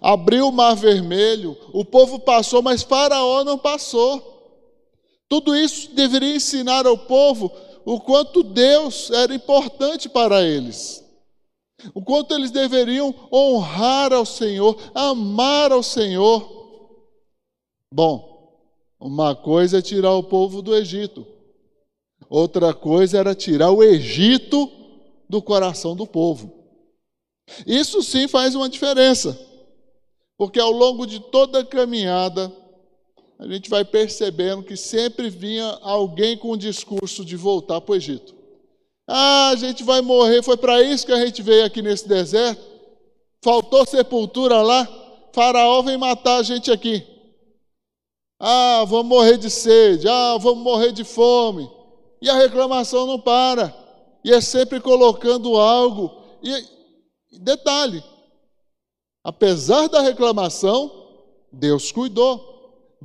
Abriu 0.00 0.48
o 0.48 0.52
mar 0.52 0.74
vermelho, 0.74 1.56
o 1.72 1.84
povo 1.84 2.18
passou, 2.18 2.60
mas 2.60 2.82
Faraó 2.82 3.42
não 3.42 3.58
passou. 3.58 4.34
Tudo 5.28 5.56
isso 5.56 5.90
deveria 5.92 6.36
ensinar 6.36 6.86
ao 6.86 6.98
povo 6.98 7.50
o 7.86 8.00
quanto 8.00 8.42
Deus 8.42 9.12
era 9.12 9.32
importante 9.32 10.08
para 10.08 10.42
eles, 10.42 11.04
o 11.94 12.02
quanto 12.02 12.34
eles 12.34 12.50
deveriam 12.50 13.14
honrar 13.32 14.12
ao 14.12 14.26
Senhor, 14.26 14.76
amar 14.92 15.70
ao 15.70 15.84
Senhor. 15.84 16.56
Bom, 17.94 18.58
uma 18.98 19.36
coisa 19.36 19.78
é 19.78 19.82
tirar 19.82 20.14
o 20.14 20.24
povo 20.24 20.60
do 20.60 20.74
Egito, 20.74 21.24
outra 22.28 22.74
coisa 22.74 23.18
era 23.18 23.36
tirar 23.36 23.70
o 23.70 23.84
Egito 23.84 24.68
do 25.28 25.40
coração 25.40 25.94
do 25.94 26.08
povo. 26.08 26.52
Isso 27.64 28.02
sim 28.02 28.26
faz 28.26 28.56
uma 28.56 28.68
diferença, 28.68 29.38
porque 30.36 30.58
ao 30.58 30.72
longo 30.72 31.06
de 31.06 31.20
toda 31.20 31.60
a 31.60 31.64
caminhada, 31.64 32.52
a 33.38 33.46
gente 33.46 33.68
vai 33.68 33.84
percebendo 33.84 34.62
que 34.62 34.76
sempre 34.76 35.28
vinha 35.28 35.78
alguém 35.82 36.38
com 36.38 36.52
o 36.52 36.56
discurso 36.56 37.24
de 37.24 37.36
voltar 37.36 37.80
para 37.80 37.92
o 37.92 37.96
Egito. 37.96 38.34
Ah, 39.06 39.50
a 39.50 39.56
gente 39.56 39.84
vai 39.84 40.00
morrer, 40.00 40.42
foi 40.42 40.56
para 40.56 40.82
isso 40.82 41.06
que 41.06 41.12
a 41.12 41.24
gente 41.24 41.42
veio 41.42 41.64
aqui 41.64 41.82
nesse 41.82 42.08
deserto. 42.08 42.62
Faltou 43.42 43.86
sepultura 43.86 44.62
lá, 44.62 44.88
Faraó 45.32 45.82
vem 45.82 45.98
matar 45.98 46.38
a 46.38 46.42
gente 46.42 46.72
aqui. 46.72 47.06
Ah, 48.40 48.84
vamos 48.86 49.06
morrer 49.06 49.36
de 49.36 49.50
sede, 49.50 50.08
ah, 50.08 50.36
vamos 50.38 50.64
morrer 50.64 50.92
de 50.92 51.04
fome. 51.04 51.70
E 52.20 52.30
a 52.30 52.34
reclamação 52.34 53.06
não 53.06 53.20
para. 53.20 53.74
E 54.24 54.32
é 54.32 54.40
sempre 54.40 54.80
colocando 54.80 55.56
algo. 55.56 56.10
E 56.42 57.38
detalhe, 57.38 58.02
apesar 59.22 59.88
da 59.88 60.00
reclamação, 60.00 60.90
Deus 61.52 61.92
cuidou. 61.92 62.55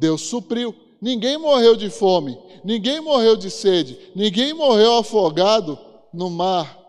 Deus 0.01 0.21
supriu. 0.21 0.75
Ninguém 0.99 1.37
morreu 1.37 1.75
de 1.75 1.89
fome, 1.89 2.37
ninguém 2.63 2.99
morreu 2.99 3.35
de 3.35 3.49
sede, 3.49 4.11
ninguém 4.15 4.53
morreu 4.53 4.97
afogado 4.97 5.79
no 6.13 6.29
mar 6.29 6.79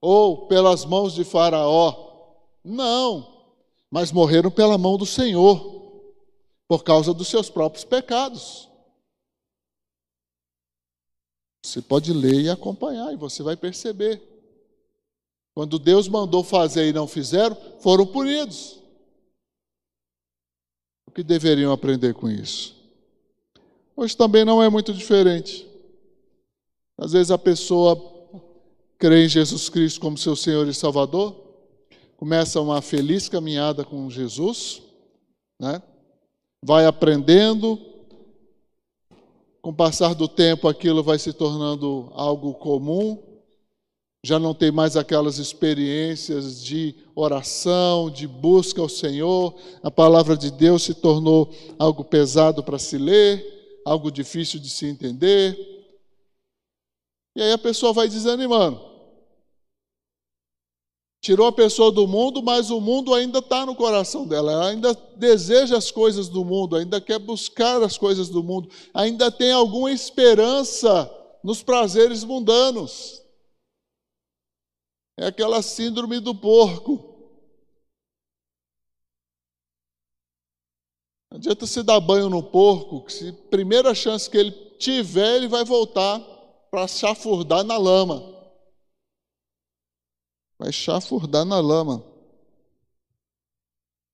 ou 0.00 0.46
pelas 0.46 0.84
mãos 0.84 1.14
de 1.14 1.24
Faraó. 1.24 2.34
Não, 2.64 3.44
mas 3.90 4.12
morreram 4.12 4.50
pela 4.50 4.78
mão 4.78 4.96
do 4.96 5.06
Senhor, 5.06 5.58
por 6.68 6.84
causa 6.84 7.12
dos 7.12 7.26
seus 7.26 7.50
próprios 7.50 7.84
pecados. 7.84 8.68
Você 11.64 11.82
pode 11.82 12.12
ler 12.12 12.40
e 12.40 12.50
acompanhar, 12.50 13.12
e 13.12 13.16
você 13.16 13.42
vai 13.42 13.56
perceber. 13.56 14.22
Quando 15.54 15.78
Deus 15.78 16.08
mandou 16.08 16.44
fazer 16.44 16.88
e 16.88 16.92
não 16.92 17.06
fizeram, 17.06 17.56
foram 17.80 18.06
punidos. 18.06 18.79
O 21.10 21.12
que 21.12 21.24
deveriam 21.24 21.72
aprender 21.72 22.14
com 22.14 22.30
isso? 22.30 22.72
Hoje 23.96 24.16
também 24.16 24.44
não 24.44 24.62
é 24.62 24.68
muito 24.68 24.94
diferente. 24.94 25.66
Às 26.96 27.10
vezes 27.10 27.32
a 27.32 27.36
pessoa 27.36 28.00
crê 28.96 29.24
em 29.24 29.28
Jesus 29.28 29.68
Cristo 29.68 30.00
como 30.00 30.16
seu 30.16 30.36
Senhor 30.36 30.68
e 30.68 30.72
Salvador, 30.72 31.34
começa 32.16 32.60
uma 32.60 32.80
feliz 32.80 33.28
caminhada 33.28 33.84
com 33.84 34.08
Jesus, 34.08 34.82
né? 35.58 35.82
vai 36.64 36.86
aprendendo, 36.86 37.76
com 39.60 39.70
o 39.70 39.74
passar 39.74 40.14
do 40.14 40.28
tempo 40.28 40.68
aquilo 40.68 41.02
vai 41.02 41.18
se 41.18 41.32
tornando 41.32 42.08
algo 42.12 42.54
comum, 42.54 43.20
já 44.22 44.38
não 44.38 44.54
tem 44.54 44.70
mais 44.70 44.96
aquelas 44.96 45.38
experiências 45.38 46.62
de 46.62 46.94
oração, 47.14 48.10
de 48.10 48.26
busca 48.26 48.80
ao 48.80 48.88
Senhor, 48.88 49.54
a 49.82 49.90
palavra 49.90 50.36
de 50.36 50.50
Deus 50.50 50.82
se 50.82 50.94
tornou 50.94 51.50
algo 51.78 52.04
pesado 52.04 52.62
para 52.62 52.78
se 52.78 52.98
ler, 52.98 53.80
algo 53.84 54.10
difícil 54.10 54.60
de 54.60 54.68
se 54.68 54.86
entender. 54.86 55.58
E 57.34 57.40
aí 57.40 57.52
a 57.52 57.58
pessoa 57.58 57.92
vai 57.92 58.08
desanimando. 58.08 58.90
Tirou 61.22 61.46
a 61.46 61.52
pessoa 61.52 61.92
do 61.92 62.06
mundo, 62.06 62.42
mas 62.42 62.70
o 62.70 62.80
mundo 62.80 63.14
ainda 63.14 63.40
está 63.40 63.64
no 63.64 63.74
coração 63.74 64.26
dela, 64.26 64.52
ela 64.52 64.68
ainda 64.68 64.94
deseja 65.16 65.76
as 65.76 65.90
coisas 65.90 66.28
do 66.28 66.44
mundo, 66.44 66.76
ainda 66.76 67.00
quer 67.00 67.18
buscar 67.18 67.82
as 67.82 67.96
coisas 67.98 68.30
do 68.30 68.42
mundo, 68.42 68.70
ainda 68.92 69.30
tem 69.30 69.52
alguma 69.52 69.92
esperança 69.92 71.10
nos 71.42 71.62
prazeres 71.62 72.24
mundanos. 72.24 73.20
É 75.16 75.26
aquela 75.26 75.62
síndrome 75.62 76.20
do 76.20 76.34
porco. 76.34 77.10
Não 81.30 81.38
adianta 81.38 81.66
você 81.66 81.82
dar 81.82 82.00
banho 82.00 82.28
no 82.28 82.42
porco, 82.42 83.04
que 83.04 83.12
se 83.12 83.32
primeira 83.32 83.94
chance 83.94 84.28
que 84.28 84.36
ele 84.36 84.50
tiver, 84.78 85.36
ele 85.36 85.48
vai 85.48 85.64
voltar 85.64 86.18
para 86.70 86.88
chafurdar 86.88 87.62
na 87.62 87.76
lama. 87.76 88.22
Vai 90.58 90.72
chafurdar 90.72 91.44
na 91.44 91.60
lama. 91.60 92.04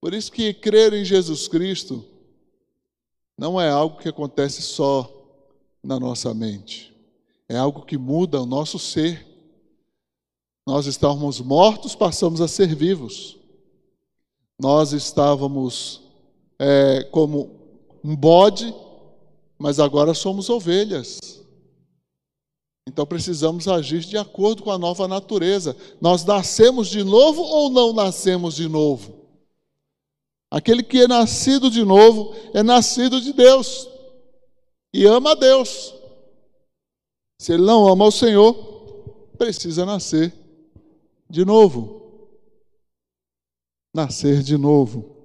Por 0.00 0.14
isso 0.14 0.30
que 0.30 0.52
crer 0.54 0.92
em 0.92 1.04
Jesus 1.04 1.48
Cristo 1.48 2.04
não 3.36 3.60
é 3.60 3.68
algo 3.68 3.98
que 3.98 4.08
acontece 4.08 4.62
só 4.62 5.12
na 5.82 5.98
nossa 6.00 6.32
mente. 6.32 6.94
É 7.48 7.56
algo 7.56 7.84
que 7.84 7.98
muda 7.98 8.40
o 8.40 8.46
nosso 8.46 8.78
ser. 8.78 9.26
Nós 10.66 10.86
estávamos 10.86 11.40
mortos, 11.40 11.94
passamos 11.94 12.40
a 12.40 12.48
ser 12.48 12.74
vivos. 12.74 13.36
Nós 14.58 14.92
estávamos 14.92 16.02
é, 16.58 17.04
como 17.04 17.50
um 18.02 18.16
bode, 18.16 18.74
mas 19.56 19.78
agora 19.78 20.12
somos 20.12 20.50
ovelhas. 20.50 21.20
Então 22.88 23.06
precisamos 23.06 23.68
agir 23.68 24.00
de 24.00 24.18
acordo 24.18 24.64
com 24.64 24.72
a 24.72 24.78
nova 24.78 25.06
natureza. 25.06 25.76
Nós 26.00 26.24
nascemos 26.24 26.88
de 26.88 27.04
novo 27.04 27.42
ou 27.42 27.70
não 27.70 27.92
nascemos 27.92 28.56
de 28.56 28.68
novo? 28.68 29.14
Aquele 30.50 30.82
que 30.82 31.02
é 31.02 31.08
nascido 31.08 31.70
de 31.70 31.84
novo 31.84 32.34
é 32.52 32.62
nascido 32.64 33.20
de 33.20 33.32
Deus 33.32 33.88
e 34.92 35.04
ama 35.06 35.32
a 35.32 35.34
Deus. 35.34 35.94
Se 37.38 37.52
ele 37.52 37.62
não 37.62 37.86
ama 37.86 38.06
o 38.06 38.12
Senhor, 38.12 38.54
precisa 39.36 39.84
nascer 39.84 40.45
de 41.28 41.44
novo. 41.44 42.02
Nascer 43.94 44.42
de 44.42 44.56
novo. 44.56 45.16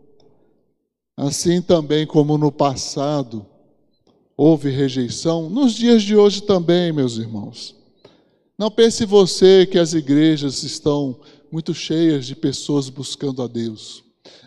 Assim 1.17 1.61
também 1.61 2.05
como 2.07 2.37
no 2.37 2.51
passado 2.51 3.45
houve 4.35 4.69
rejeição, 4.69 5.49
nos 5.49 5.73
dias 5.73 6.01
de 6.01 6.15
hoje 6.15 6.41
também, 6.41 6.91
meus 6.91 7.17
irmãos. 7.17 7.75
Não 8.57 8.71
pense 8.71 9.05
você 9.05 9.65
que 9.65 9.77
as 9.77 9.93
igrejas 9.93 10.63
estão 10.63 11.19
muito 11.51 11.73
cheias 11.73 12.25
de 12.25 12.35
pessoas 12.35 12.89
buscando 12.89 13.43
a 13.43 13.47
Deus. 13.47 14.03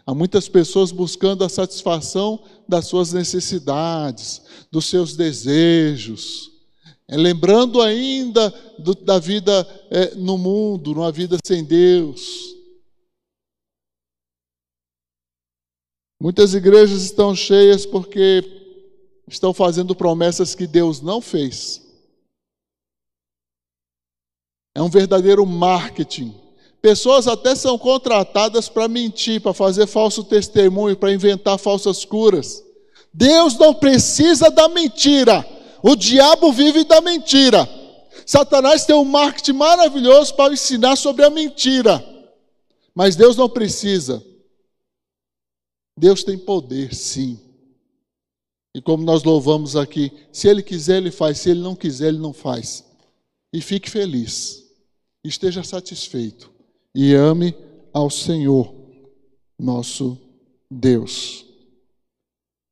Há 0.06 0.14
muitas 0.14 0.48
pessoas 0.48 0.90
buscando 0.90 1.44
a 1.44 1.48
satisfação 1.48 2.42
das 2.68 2.86
suas 2.86 3.12
necessidades, 3.12 4.42
dos 4.70 4.86
seus 4.86 5.16
desejos, 5.16 6.53
é, 7.08 7.16
lembrando 7.16 7.82
ainda 7.82 8.50
do, 8.78 8.94
da 8.94 9.18
vida 9.18 9.66
é, 9.90 10.14
no 10.14 10.38
mundo, 10.38 10.94
numa 10.94 11.12
vida 11.12 11.36
sem 11.44 11.62
Deus. 11.62 12.54
Muitas 16.20 16.54
igrejas 16.54 17.02
estão 17.02 17.34
cheias 17.34 17.84
porque 17.84 18.42
estão 19.28 19.52
fazendo 19.52 19.94
promessas 19.94 20.54
que 20.54 20.66
Deus 20.66 21.02
não 21.02 21.20
fez. 21.20 21.82
É 24.74 24.80
um 24.80 24.88
verdadeiro 24.88 25.44
marketing. 25.44 26.34
Pessoas 26.80 27.28
até 27.28 27.54
são 27.54 27.78
contratadas 27.78 28.68
para 28.68 28.88
mentir, 28.88 29.40
para 29.40 29.54
fazer 29.54 29.86
falso 29.86 30.24
testemunho, 30.24 30.96
para 30.96 31.12
inventar 31.12 31.58
falsas 31.58 32.04
curas. 32.04 32.64
Deus 33.12 33.56
não 33.56 33.74
precisa 33.74 34.50
da 34.50 34.68
mentira. 34.68 35.46
O 35.86 35.94
diabo 35.94 36.50
vive 36.50 36.82
da 36.84 37.02
mentira. 37.02 37.68
Satanás 38.24 38.86
tem 38.86 38.96
um 38.96 39.04
marketing 39.04 39.52
maravilhoso 39.52 40.34
para 40.34 40.54
ensinar 40.54 40.96
sobre 40.96 41.22
a 41.26 41.28
mentira. 41.28 42.02
Mas 42.94 43.14
Deus 43.16 43.36
não 43.36 43.50
precisa. 43.50 44.24
Deus 45.94 46.24
tem 46.24 46.38
poder, 46.38 46.94
sim. 46.94 47.38
E 48.74 48.80
como 48.80 49.04
nós 49.04 49.24
louvamos 49.24 49.76
aqui, 49.76 50.10
se 50.32 50.48
Ele 50.48 50.62
quiser, 50.62 50.96
Ele 50.96 51.10
faz. 51.10 51.40
Se 51.40 51.50
Ele 51.50 51.60
não 51.60 51.76
quiser, 51.76 52.08
Ele 52.08 52.18
não 52.18 52.32
faz. 52.32 52.82
E 53.52 53.60
fique 53.60 53.90
feliz. 53.90 54.64
esteja 55.22 55.62
satisfeito 55.62 56.50
e 56.94 57.12
ame 57.12 57.54
ao 57.92 58.08
Senhor, 58.08 58.74
nosso 59.58 60.18
Deus. 60.70 61.44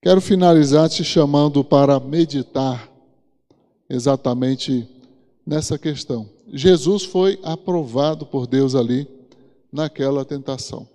Quero 0.00 0.22
finalizar 0.22 0.88
te 0.88 1.04
chamando 1.04 1.62
para 1.62 2.00
meditar 2.00 2.91
exatamente 3.92 4.88
nessa 5.46 5.78
questão. 5.78 6.26
Jesus 6.50 7.04
foi 7.04 7.38
aprovado 7.42 8.24
por 8.24 8.46
Deus 8.46 8.74
ali 8.74 9.06
naquela 9.70 10.24
tentação. 10.24 10.88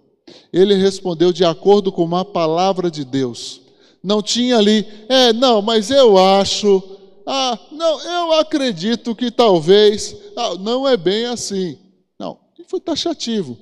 Ele 0.51 0.73
respondeu 0.73 1.31
de 1.31 1.45
acordo 1.45 1.91
com 1.91 2.03
uma 2.03 2.25
palavra 2.25 2.89
de 2.89 3.05
Deus. 3.05 3.61
Não 4.01 4.21
tinha 4.21 4.57
ali, 4.57 4.83
é, 5.07 5.31
não, 5.31 5.61
mas 5.61 5.91
eu 5.91 6.17
acho, 6.17 6.81
ah, 7.25 7.59
não, 7.71 8.01
eu 8.01 8.33
acredito 8.33 9.15
que 9.15 9.29
talvez, 9.29 10.15
ah, 10.35 10.55
não 10.55 10.87
é 10.87 10.97
bem 10.97 11.25
assim. 11.25 11.77
Não, 12.17 12.39
foi 12.67 12.79
taxativo. 12.79 13.57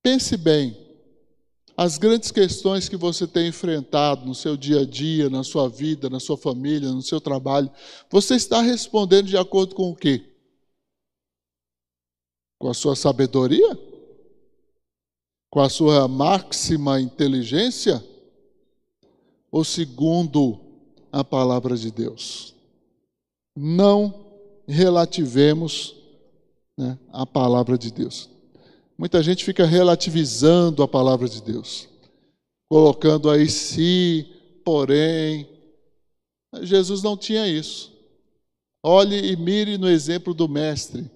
Pense 0.00 0.36
bem, 0.36 0.76
as 1.78 1.96
grandes 1.96 2.32
questões 2.32 2.88
que 2.88 2.96
você 2.96 3.24
tem 3.24 3.46
enfrentado 3.46 4.26
no 4.26 4.34
seu 4.34 4.56
dia 4.56 4.80
a 4.80 4.84
dia, 4.84 5.30
na 5.30 5.44
sua 5.44 5.68
vida, 5.68 6.10
na 6.10 6.18
sua 6.18 6.36
família, 6.36 6.90
no 6.90 7.00
seu 7.00 7.20
trabalho, 7.20 7.70
você 8.10 8.34
está 8.34 8.60
respondendo 8.60 9.28
de 9.28 9.36
acordo 9.36 9.76
com 9.76 9.88
o 9.88 9.94
quê? 9.94 10.28
Com 12.58 12.68
a 12.68 12.74
sua 12.74 12.96
sabedoria? 12.96 13.78
Com 15.48 15.60
a 15.60 15.68
sua 15.68 16.08
máxima 16.08 17.00
inteligência? 17.00 18.04
Ou 19.48 19.62
segundo 19.62 20.58
a 21.12 21.22
palavra 21.22 21.76
de 21.76 21.92
Deus? 21.92 22.56
Não 23.56 24.26
relativemos 24.66 25.94
né, 26.76 26.98
a 27.12 27.24
palavra 27.24 27.78
de 27.78 27.92
Deus. 27.92 28.28
Muita 28.98 29.22
gente 29.22 29.44
fica 29.44 29.64
relativizando 29.64 30.82
a 30.82 30.88
palavra 30.88 31.28
de 31.28 31.40
Deus, 31.40 31.88
colocando 32.68 33.30
aí 33.30 33.48
se, 33.48 34.26
porém. 34.64 35.48
Jesus 36.62 37.00
não 37.00 37.16
tinha 37.16 37.46
isso. 37.46 37.92
Olhe 38.82 39.30
e 39.30 39.36
mire 39.36 39.78
no 39.78 39.88
exemplo 39.88 40.34
do 40.34 40.48
Mestre. 40.48 41.08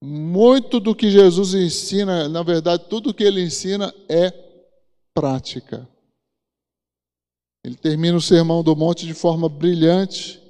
Muito 0.00 0.78
do 0.78 0.94
que 0.94 1.10
Jesus 1.10 1.54
ensina, 1.54 2.28
na 2.28 2.42
verdade, 2.42 2.84
tudo 2.88 3.14
que 3.14 3.24
ele 3.24 3.42
ensina 3.42 3.92
é 4.08 4.30
prática. 5.12 5.88
Ele 7.64 7.76
termina 7.76 8.16
o 8.16 8.22
Sermão 8.22 8.62
do 8.62 8.76
Monte 8.76 9.06
de 9.06 9.14
forma 9.14 9.48
brilhante, 9.48 10.40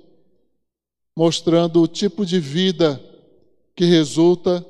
mostrando 1.16 1.82
o 1.82 1.88
tipo 1.88 2.26
de 2.26 2.40
vida 2.40 3.02
que 3.74 3.84
resulta 3.84 4.66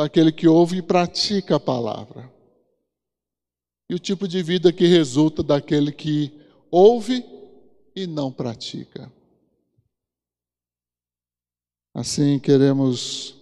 daquele 0.00 0.32
que 0.32 0.48
ouve 0.48 0.78
e 0.78 0.82
pratica 0.82 1.56
a 1.56 1.60
palavra. 1.60 2.32
E 3.88 3.94
o 3.94 3.98
tipo 3.98 4.26
de 4.26 4.42
vida 4.42 4.72
que 4.72 4.86
resulta 4.86 5.42
daquele 5.42 5.92
que 5.92 6.32
ouve 6.70 7.22
e 7.94 8.06
não 8.06 8.32
pratica. 8.32 9.12
Assim, 11.92 12.38
queremos 12.38 13.36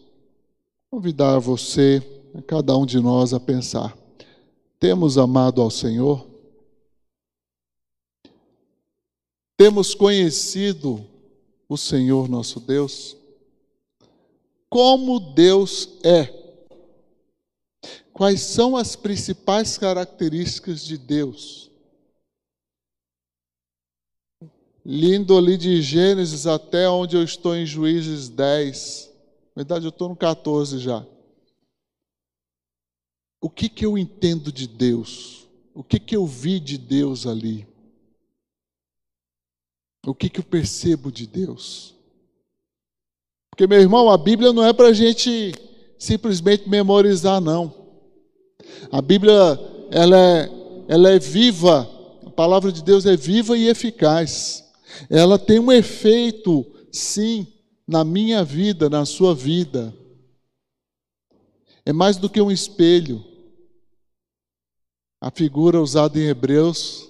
convidar 0.90 1.38
você, 1.38 2.00
cada 2.46 2.76
um 2.76 2.84
de 2.84 2.98
nós, 2.98 3.32
a 3.32 3.38
pensar: 3.38 3.96
temos 4.80 5.16
amado 5.16 5.62
ao 5.62 5.70
Senhor? 5.70 6.26
Temos 9.56 9.94
conhecido 9.94 11.06
o 11.68 11.76
Senhor 11.76 12.28
nosso 12.28 12.58
Deus? 12.58 13.16
Como 14.68 15.20
Deus 15.20 15.88
é? 16.02 16.37
Quais 18.18 18.40
são 18.40 18.76
as 18.76 18.96
principais 18.96 19.78
características 19.78 20.84
de 20.84 20.98
Deus? 20.98 21.70
Lindo 24.84 25.38
ali 25.38 25.56
de 25.56 25.80
Gênesis 25.80 26.44
até 26.44 26.90
onde 26.90 27.14
eu 27.16 27.22
estou 27.22 27.54
em 27.54 27.64
Juízes 27.64 28.28
10. 28.28 29.12
Na 29.54 29.62
verdade, 29.62 29.86
eu 29.86 29.90
estou 29.90 30.08
no 30.08 30.16
14 30.16 30.80
já. 30.80 31.06
O 33.40 33.48
que, 33.48 33.68
que 33.68 33.86
eu 33.86 33.96
entendo 33.96 34.50
de 34.50 34.66
Deus? 34.66 35.46
O 35.72 35.84
que, 35.84 36.00
que 36.00 36.16
eu 36.16 36.26
vi 36.26 36.58
de 36.58 36.76
Deus 36.76 37.24
ali? 37.24 37.68
O 40.04 40.12
que, 40.12 40.28
que 40.28 40.40
eu 40.40 40.44
percebo 40.44 41.12
de 41.12 41.24
Deus? 41.24 41.94
Porque, 43.48 43.64
meu 43.64 43.80
irmão, 43.80 44.10
a 44.10 44.18
Bíblia 44.18 44.52
não 44.52 44.64
é 44.64 44.72
para 44.72 44.88
a 44.88 44.92
gente 44.92 45.52
simplesmente 45.96 46.68
memorizar, 46.68 47.40
não. 47.40 47.86
A 48.90 49.00
Bíblia, 49.00 49.34
ela 49.90 50.18
é, 50.18 50.50
ela 50.88 51.10
é 51.10 51.18
viva, 51.18 51.88
a 52.26 52.30
palavra 52.30 52.72
de 52.72 52.82
Deus 52.82 53.06
é 53.06 53.16
viva 53.16 53.56
e 53.56 53.68
eficaz. 53.68 54.64
Ela 55.08 55.38
tem 55.38 55.58
um 55.58 55.70
efeito, 55.70 56.66
sim, 56.92 57.46
na 57.86 58.04
minha 58.04 58.44
vida, 58.44 58.90
na 58.90 59.06
sua 59.06 59.34
vida. 59.34 59.94
É 61.86 61.92
mais 61.92 62.18
do 62.18 62.28
que 62.28 62.40
um 62.40 62.50
espelho. 62.50 63.24
A 65.20 65.30
figura 65.30 65.80
usada 65.80 66.18
em 66.18 66.26
Hebreus 66.26 67.08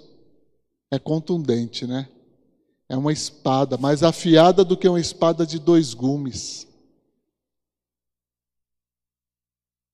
é 0.91 0.99
contundente, 0.99 1.85
né? 1.87 2.09
É 2.89 2.97
uma 2.97 3.13
espada, 3.13 3.77
mais 3.77 4.03
afiada 4.03 4.65
do 4.65 4.77
que 4.77 4.89
uma 4.89 5.01
espada 5.01 5.45
de 5.45 5.59
dois 5.59 5.95
gumes. 5.95 6.68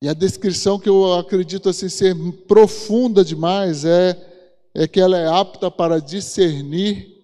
E 0.03 0.09
a 0.09 0.15
descrição 0.15 0.79
que 0.79 0.89
eu 0.89 1.15
acredito 1.15 1.69
assim 1.69 1.89
ser 1.89 2.15
profunda 2.47 3.25
demais 3.25 3.85
é, 3.85 4.71
é 4.75 4.87
que 4.87 5.01
ela 5.01 5.17
é 5.17 5.27
apta 5.27 5.71
para 5.71 6.01
discernir 6.01 7.15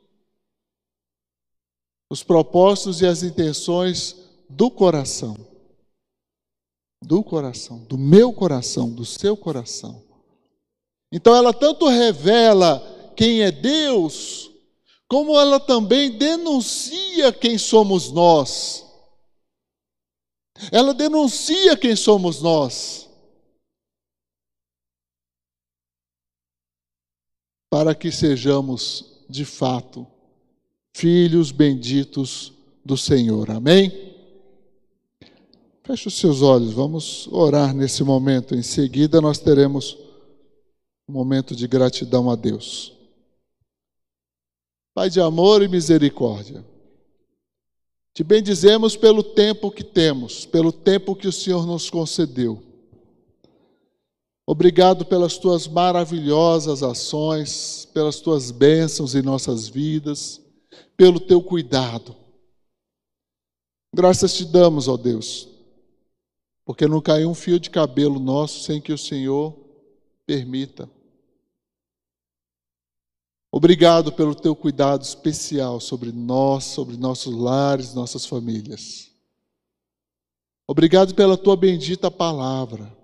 os 2.10 2.22
propósitos 2.22 3.00
e 3.00 3.06
as 3.06 3.22
intenções 3.22 4.16
do 4.48 4.70
coração. 4.70 5.36
Do 7.02 7.22
coração, 7.22 7.78
do 7.84 7.96
meu 7.96 8.32
coração, 8.32 8.90
do 8.90 9.04
seu 9.04 9.36
coração. 9.36 10.02
Então 11.12 11.34
ela 11.34 11.52
tanto 11.52 11.86
revela 11.88 13.12
quem 13.16 13.42
é 13.42 13.50
Deus, 13.50 14.50
como 15.08 15.38
ela 15.38 15.58
também 15.58 16.10
denuncia 16.10 17.32
quem 17.32 17.58
somos 17.58 18.10
nós. 18.10 18.89
Ela 20.70 20.92
denuncia 20.92 21.76
quem 21.76 21.96
somos 21.96 22.42
nós. 22.42 23.08
Para 27.70 27.94
que 27.94 28.10
sejamos, 28.10 29.24
de 29.28 29.44
fato, 29.44 30.06
filhos 30.92 31.52
benditos 31.52 32.52
do 32.84 32.96
Senhor. 32.96 33.50
Amém? 33.50 34.10
Feche 35.84 36.08
os 36.08 36.14
seus 36.18 36.42
olhos, 36.42 36.72
vamos 36.72 37.26
orar 37.32 37.74
nesse 37.74 38.02
momento. 38.02 38.54
Em 38.54 38.62
seguida, 38.62 39.20
nós 39.20 39.38
teremos 39.38 39.96
um 41.08 41.12
momento 41.12 41.56
de 41.56 41.66
gratidão 41.66 42.30
a 42.30 42.36
Deus. 42.36 42.92
Pai 44.94 45.08
de 45.08 45.20
amor 45.20 45.62
e 45.62 45.68
misericórdia. 45.68 46.64
Te 48.12 48.24
bendizemos 48.24 48.96
pelo 48.96 49.22
tempo 49.22 49.70
que 49.70 49.84
temos, 49.84 50.44
pelo 50.44 50.72
tempo 50.72 51.14
que 51.14 51.28
o 51.28 51.32
Senhor 51.32 51.66
nos 51.66 51.88
concedeu. 51.88 52.62
Obrigado 54.46 55.04
pelas 55.04 55.38
tuas 55.38 55.68
maravilhosas 55.68 56.82
ações, 56.82 57.88
pelas 57.94 58.20
tuas 58.20 58.50
bênçãos 58.50 59.14
em 59.14 59.22
nossas 59.22 59.68
vidas, 59.68 60.40
pelo 60.96 61.20
teu 61.20 61.40
cuidado. 61.40 62.16
Graças 63.94 64.34
te 64.34 64.44
damos, 64.44 64.88
ó 64.88 64.96
Deus, 64.96 65.48
porque 66.64 66.86
não 66.88 67.00
caiu 67.00 67.30
um 67.30 67.34
fio 67.34 67.60
de 67.60 67.70
cabelo 67.70 68.18
nosso 68.18 68.64
sem 68.64 68.80
que 68.80 68.92
o 68.92 68.98
Senhor 68.98 69.56
permita. 70.26 70.90
Obrigado 73.52 74.12
pelo 74.12 74.34
teu 74.34 74.54
cuidado 74.54 75.02
especial 75.02 75.80
sobre 75.80 76.12
nós, 76.12 76.64
sobre 76.64 76.96
nossos 76.96 77.34
lares, 77.34 77.94
nossas 77.94 78.24
famílias. 78.24 79.10
Obrigado 80.68 81.16
pela 81.16 81.36
tua 81.36 81.56
bendita 81.56 82.12
palavra, 82.12 82.96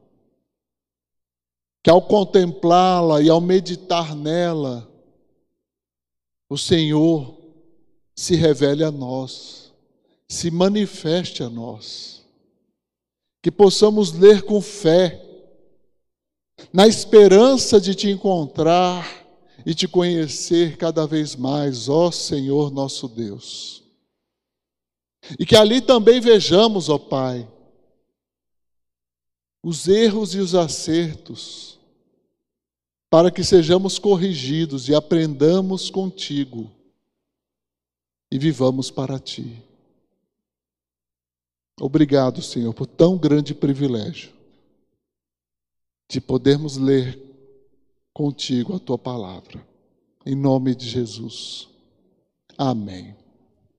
que 1.83 1.91
ao 1.91 2.01
contemplá-la 2.01 3.21
e 3.21 3.29
ao 3.29 3.41
meditar 3.41 4.15
nela, 4.15 4.89
o 6.49 6.57
Senhor 6.57 7.37
se 8.15 8.37
revele 8.37 8.85
a 8.85 8.93
nós, 8.93 9.73
se 10.29 10.49
manifeste 10.49 11.43
a 11.43 11.51
nós, 11.51 12.25
que 13.43 13.51
possamos 13.51 14.13
ler 14.13 14.43
com 14.43 14.61
fé, 14.61 15.21
na 16.73 16.87
esperança 16.87 17.81
de 17.81 17.97
te 17.97 18.09
encontrar 18.09 19.26
e 19.67 19.75
te 19.75 19.89
conhecer 19.89 20.77
cada 20.77 21.05
vez 21.09 21.35
mais, 21.35 21.89
ó 21.89 22.13
Senhor 22.13 22.71
nosso 22.71 23.09
Deus. 23.09 23.83
E 25.41 25.45
que 25.45 25.57
ali 25.57 25.81
também 25.81 26.21
vejamos, 26.21 26.89
ó 26.89 26.97
Pai, 26.97 27.51
os 29.61 29.89
erros 29.89 30.37
e 30.37 30.39
os 30.39 30.55
acertos, 30.55 31.81
para 33.11 33.29
que 33.29 33.43
sejamos 33.43 33.99
corrigidos 33.99 34.89
e 34.89 34.95
aprendamos 34.95 35.91
contigo 35.91 36.71
e 38.31 38.39
vivamos 38.39 38.89
para 38.89 39.19
ti. 39.19 39.61
Obrigado, 41.81 42.41
Senhor, 42.41 42.73
por 42.73 42.87
tão 42.87 43.19
grande 43.19 43.53
privilégio 43.53 44.33
de 46.09 46.21
podermos 46.21 46.77
ler 46.77 47.26
contigo 48.17 48.75
a 48.75 48.79
tua 48.79 48.97
palavra. 48.97 49.63
Em 50.25 50.35
nome 50.35 50.75
de 50.75 50.89
Jesus. 50.89 51.69
Amém. 52.57 53.15